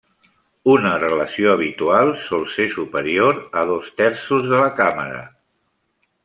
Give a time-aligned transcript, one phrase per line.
[0.75, 5.23] Una relació habitual sol ser superior a dos terços de la càmera.